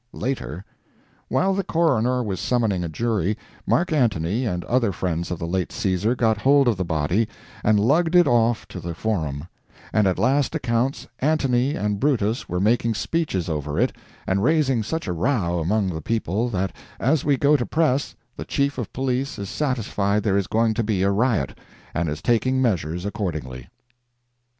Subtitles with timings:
[0.13, 0.65] LATER:
[1.27, 5.71] While the coroner was summoning a jury, Mark Antony and other friends of the late
[5.71, 7.29] Caesar got hold of the body,
[7.63, 9.47] and lugged it off to the Forum,
[9.93, 13.95] and at last accounts Antony and Brutus were making speeches over it
[14.25, 18.43] and raising such a row among the people that, as we go to press, the
[18.45, 21.55] chief of police is satisfied there is going to be a riot,
[21.93, 23.67] and is taking measures accordingly.